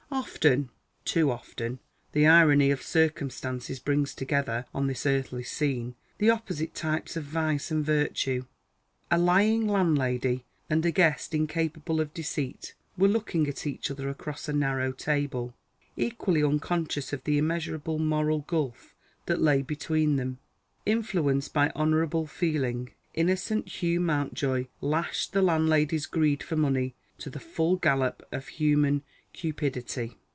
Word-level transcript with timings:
Often, 0.13 0.69
too 1.05 1.31
often, 1.31 1.79
the 2.11 2.27
irony 2.27 2.69
of 2.69 2.81
circumstances 2.83 3.79
brings 3.79 4.13
together, 4.13 4.65
on 4.75 4.87
this 4.87 5.05
earthly 5.05 5.41
scene, 5.45 5.95
the 6.17 6.29
opposite 6.29 6.75
types 6.75 7.15
of 7.15 7.23
vice 7.23 7.71
and 7.71 7.83
virtue. 7.85 8.43
A 9.09 9.17
lying 9.17 9.67
landlady 9.69 10.43
and 10.69 10.85
a 10.85 10.91
guest 10.91 11.33
incapable 11.33 12.01
of 12.01 12.13
deceit 12.13 12.75
were 12.97 13.07
looking 13.07 13.47
at 13.47 13.65
each 13.65 13.89
other 13.89 14.09
across 14.09 14.49
a 14.49 14.53
narrow 14.53 14.91
table; 14.91 15.55
equally 15.95 16.43
unconscious 16.43 17.13
of 17.13 17.23
the 17.23 17.37
immeasurable 17.37 17.97
moral 17.97 18.39
gulf 18.39 18.93
that 19.27 19.41
lay 19.41 19.61
between 19.61 20.17
them, 20.17 20.39
Influenced 20.85 21.53
by 21.53 21.69
honourable 21.69 22.27
feeling, 22.27 22.89
innocent 23.13 23.81
Hugh 23.81 24.01
Mountjoy 24.01 24.67
lashed 24.81 25.31
the 25.31 25.41
landlady's 25.41 26.05
greed 26.05 26.43
for 26.43 26.57
money 26.57 26.95
to 27.19 27.29
the 27.29 27.39
full 27.39 27.77
gallop 27.77 28.27
of 28.33 28.47
human 28.49 29.03
cupidity. 29.33 30.17